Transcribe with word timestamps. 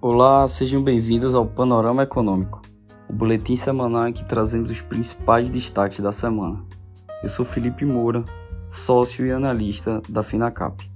Olá, 0.00 0.46
sejam 0.46 0.80
bem-vindos 0.80 1.34
ao 1.34 1.44
Panorama 1.44 2.04
Econômico, 2.04 2.62
o 3.10 3.12
boletim 3.12 3.56
semanal 3.56 4.06
em 4.06 4.12
que 4.12 4.24
trazemos 4.24 4.70
os 4.70 4.80
principais 4.80 5.50
destaques 5.50 5.98
da 5.98 6.12
semana. 6.12 6.64
Eu 7.20 7.28
sou 7.28 7.44
Felipe 7.44 7.84
Moura, 7.84 8.24
sócio 8.70 9.26
e 9.26 9.32
analista 9.32 10.00
da 10.08 10.22
Finacap. 10.22 10.88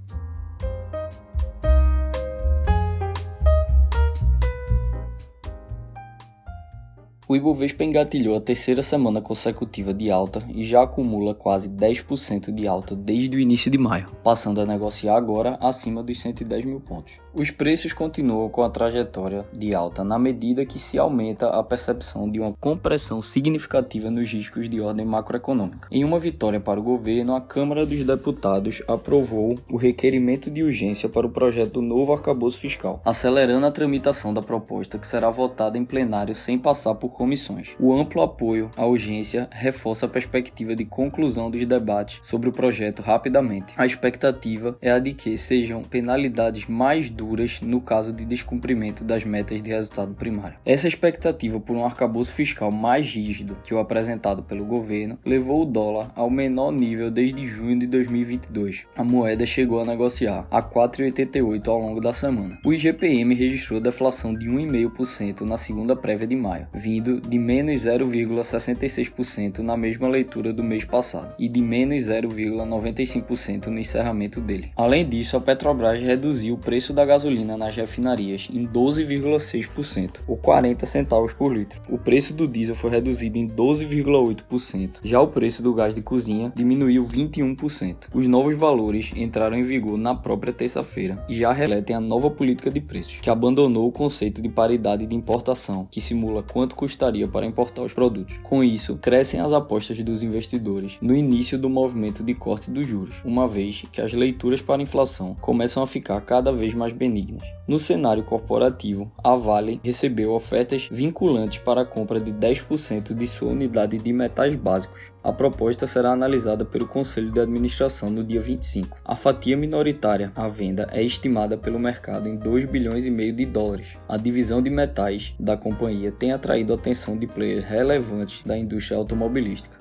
O 7.33 7.35
Ibovespa 7.35 7.83
engatilhou 7.83 8.37
a 8.37 8.39
terceira 8.39 8.83
semana 8.83 9.19
consecutiva 9.19 9.91
de 9.91 10.11
alta 10.11 10.43
e 10.53 10.63
já 10.63 10.83
acumula 10.83 11.33
quase 11.33 11.67
10% 11.67 12.53
de 12.53 12.67
alta 12.67 12.95
desde 12.95 13.35
o 13.35 13.39
início 13.39 13.71
de 13.71 13.77
maio, 13.79 14.11
passando 14.23 14.61
a 14.61 14.67
negociar 14.67 15.17
agora 15.17 15.57
acima 15.59 16.03
dos 16.03 16.21
110 16.21 16.63
mil 16.63 16.79
pontos. 16.79 17.13
Os 17.33 17.49
preços 17.49 17.93
continuam 17.93 18.47
com 18.47 18.61
a 18.61 18.69
trajetória 18.69 19.43
de 19.57 19.73
alta 19.73 20.03
na 20.03 20.19
medida 20.19 20.63
que 20.67 20.77
se 20.77 20.99
aumenta 20.99 21.49
a 21.49 21.63
percepção 21.63 22.29
de 22.29 22.39
uma 22.39 22.53
compressão 22.59 23.23
significativa 23.23 24.11
nos 24.11 24.31
riscos 24.31 24.69
de 24.69 24.79
ordem 24.79 25.03
macroeconômica. 25.03 25.87
Em 25.89 26.03
uma 26.03 26.19
vitória 26.19 26.59
para 26.59 26.79
o 26.79 26.83
governo, 26.83 27.35
a 27.35 27.41
Câmara 27.41 27.87
dos 27.87 28.05
Deputados 28.05 28.83
aprovou 28.87 29.57
o 29.67 29.77
requerimento 29.77 30.51
de 30.51 30.61
urgência 30.61 31.09
para 31.09 31.25
o 31.25 31.31
projeto 31.31 31.73
do 31.73 31.81
novo 31.81 32.13
arcabouço 32.13 32.59
fiscal, 32.59 33.01
acelerando 33.03 33.65
a 33.65 33.71
tramitação 33.71 34.31
da 34.31 34.43
proposta 34.43 34.99
que 34.99 35.07
será 35.07 35.31
votada 35.31 35.75
em 35.75 35.83
plenário 35.83 36.35
sem 36.35 36.59
passar 36.59 36.93
por 36.93 37.17
comissões. 37.23 37.69
O 37.79 37.93
amplo 37.93 38.21
apoio 38.21 38.69
à 38.75 38.85
urgência 38.85 39.47
reforça 39.49 40.05
a 40.05 40.09
perspectiva 40.09 40.75
de 40.75 40.83
conclusão 40.83 41.49
dos 41.49 41.65
debates 41.65 42.19
sobre 42.21 42.49
o 42.49 42.51
projeto 42.51 43.01
rapidamente. 43.01 43.73
A 43.77 43.85
expectativa 43.85 44.77
é 44.81 44.91
a 44.91 44.99
de 44.99 45.13
que 45.13 45.37
sejam 45.37 45.83
penalidades 45.83 46.67
mais 46.67 47.09
duras 47.09 47.61
no 47.61 47.79
caso 47.79 48.11
de 48.11 48.25
descumprimento 48.25 49.05
das 49.05 49.23
metas 49.23 49.61
de 49.61 49.71
resultado 49.71 50.13
primário. 50.13 50.57
Essa 50.65 50.85
expectativa 50.85 51.61
por 51.61 51.77
um 51.77 51.85
arcabouço 51.85 52.33
fiscal 52.33 52.69
mais 52.69 53.07
rígido 53.07 53.57
que 53.63 53.73
o 53.73 53.79
apresentado 53.79 54.43
pelo 54.43 54.65
governo 54.65 55.17
levou 55.25 55.61
o 55.61 55.65
dólar 55.65 56.11
ao 56.17 56.29
menor 56.29 56.73
nível 56.73 57.09
desde 57.09 57.47
junho 57.47 57.79
de 57.79 57.87
2022. 57.87 58.83
A 58.97 59.03
moeda 59.03 59.45
chegou 59.45 59.79
a 59.79 59.85
negociar 59.85 60.45
a 60.51 60.61
4,88 60.61 61.67
ao 61.69 61.79
longo 61.79 62.01
da 62.01 62.11
semana. 62.11 62.59
O 62.65 62.73
IGPM 62.73 63.33
registrou 63.33 63.79
deflação 63.79 64.33
de 64.33 64.49
1,5% 64.49 65.41
na 65.41 65.57
segunda 65.57 65.95
prévia 65.95 66.27
de 66.27 66.35
maio, 66.35 66.67
vindo 66.73 67.02
de 67.03 67.39
menos 67.39 67.81
0,66% 67.81 69.59
na 69.59 69.75
mesma 69.75 70.07
leitura 70.07 70.53
do 70.53 70.63
mês 70.63 70.85
passado 70.85 71.35
e 71.37 71.47
de 71.47 71.61
menos 71.61 72.03
0,95% 72.03 73.67
no 73.67 73.79
encerramento 73.79 74.39
dele. 74.39 74.71
Além 74.75 75.07
disso, 75.07 75.35
a 75.37 75.41
Petrobras 75.41 76.01
reduziu 76.01 76.55
o 76.55 76.57
preço 76.57 76.93
da 76.93 77.05
gasolina 77.05 77.57
nas 77.57 77.75
refinarias 77.75 78.47
em 78.51 78.67
12,6%, 78.67 80.19
ou 80.27 80.37
40 80.37 80.85
centavos 80.85 81.33
por 81.33 81.53
litro. 81.53 81.81
O 81.89 81.97
preço 81.97 82.33
do 82.33 82.47
diesel 82.47 82.75
foi 82.75 82.91
reduzido 82.91 83.37
em 83.37 83.47
12,8%. 83.47 84.99
Já 85.03 85.19
o 85.19 85.27
preço 85.27 85.61
do 85.61 85.73
gás 85.73 85.93
de 85.93 86.01
cozinha 86.01 86.51
diminuiu 86.55 87.05
21%. 87.05 88.07
Os 88.13 88.27
novos 88.27 88.57
valores 88.57 89.11
entraram 89.15 89.57
em 89.57 89.63
vigor 89.63 89.97
na 89.97 90.15
própria 90.15 90.53
terça-feira 90.53 91.23
e 91.27 91.35
já 91.35 91.51
refletem 91.51 91.95
a 91.95 91.99
nova 91.99 92.29
política 92.29 92.71
de 92.71 92.79
preços, 92.79 93.19
que 93.21 93.29
abandonou 93.29 93.87
o 93.87 93.91
conceito 93.91 94.41
de 94.41 94.49
paridade 94.49 95.05
de 95.05 95.15
importação, 95.15 95.87
que 95.89 96.01
simula 96.01 96.43
quanto 96.43 96.75
custa 96.75 96.92
custaria 96.93 97.27
para 97.27 97.45
importar 97.45 97.81
os 97.81 97.93
produtos. 97.93 98.37
Com 98.43 98.63
isso, 98.63 98.97
crescem 98.97 99.39
as 99.39 99.51
apostas 99.51 99.97
dos 99.99 100.21
investidores 100.21 100.97
no 101.01 101.15
início 101.15 101.57
do 101.57 101.69
movimento 101.69 102.23
de 102.23 102.33
corte 102.35 102.69
dos 102.69 102.87
juros, 102.87 103.15
uma 103.25 103.47
vez 103.47 103.83
que 103.91 103.99
as 103.99 104.13
leituras 104.13 104.61
para 104.61 104.81
inflação 104.81 105.35
começam 105.41 105.81
a 105.81 105.87
ficar 105.87 106.21
cada 106.21 106.51
vez 106.53 106.73
mais 106.73 106.93
benignas. 106.93 107.43
No 107.65 107.79
cenário 107.79 108.23
corporativo, 108.23 109.09
a 109.23 109.35
Vale 109.35 109.79
recebeu 109.81 110.31
ofertas 110.33 110.89
vinculantes 110.91 111.59
para 111.59 111.81
a 111.81 111.85
compra 111.85 112.19
de 112.19 112.29
10% 112.29 113.13
de 113.13 113.25
sua 113.25 113.51
unidade 113.51 113.97
de 113.97 114.11
metais 114.11 114.53
básicos. 114.53 115.13
A 115.23 115.31
proposta 115.31 115.87
será 115.87 116.11
analisada 116.11 116.65
pelo 116.65 116.85
Conselho 116.85 117.31
de 117.31 117.39
Administração 117.39 118.09
no 118.09 118.21
dia 118.21 118.41
25. 118.41 118.97
A 119.05 119.15
fatia 119.15 119.55
minoritária 119.55 120.29
à 120.35 120.45
venda 120.49 120.89
é 120.91 121.01
estimada 121.01 121.57
pelo 121.57 121.79
mercado 121.79 122.27
em 122.27 122.35
2 122.35 122.65
bilhões 122.65 123.05
e 123.05 123.11
meio 123.11 123.31
de 123.31 123.45
dólares. 123.45 123.97
A 124.09 124.17
divisão 124.17 124.61
de 124.61 124.69
metais 124.69 125.33
da 125.39 125.55
companhia 125.55 126.11
tem 126.11 126.33
atraído 126.33 126.73
a 126.73 126.75
atenção 126.75 127.17
de 127.17 127.27
players 127.27 127.63
relevantes 127.63 128.41
da 128.45 128.57
indústria 128.57 128.97
automobilística. 128.97 129.79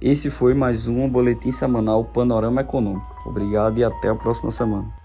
Esse 0.00 0.30
foi 0.30 0.52
mais 0.52 0.88
um 0.88 1.08
boletim 1.08 1.52
semanal 1.52 2.04
Panorama 2.06 2.62
Econômico. 2.62 3.22
Obrigado 3.24 3.78
e 3.78 3.84
até 3.84 4.08
a 4.08 4.16
próxima 4.16 4.50
semana. 4.50 4.99